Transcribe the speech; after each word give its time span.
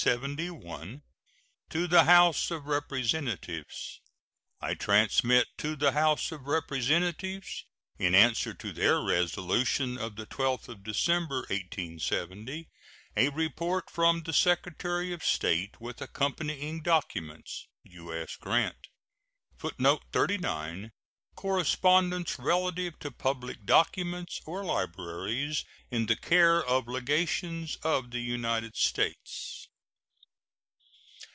To 0.01 0.99
the 1.87 2.05
House 2.05 2.49
of 2.49 2.65
Representatives: 2.65 4.01
I 4.59 4.73
transmit 4.73 5.45
to 5.59 5.75
the 5.75 5.91
House 5.91 6.31
of 6.31 6.47
Representatives, 6.47 7.65
in 7.99 8.15
answer 8.15 8.55
to 8.55 8.71
their 8.73 8.99
resolution 8.99 9.99
of 9.99 10.15
the 10.15 10.25
12th 10.25 10.69
of 10.69 10.81
December, 10.83 11.41
1870, 11.51 12.67
a 13.15 13.29
report 13.29 13.91
from 13.91 14.23
the 14.23 14.33
Secretary 14.33 15.13
of 15.13 15.23
State, 15.23 15.79
with 15.79 16.01
accompanying 16.01 16.81
documents. 16.81 17.67
U.S. 17.83 18.37
GRANT. 18.37 18.87
[Footnote 19.59 20.01
39: 20.11 20.93
Correspondence 21.35 22.39
relative 22.39 22.97
to 23.01 23.11
public 23.11 23.67
documents 23.67 24.41
or 24.47 24.65
libraries 24.65 25.63
in 25.91 26.07
the 26.07 26.15
care 26.15 26.65
of 26.65 26.87
legations 26.87 27.75
of 27.83 28.09
the 28.09 28.21
United 28.21 28.75
States. 28.75 29.67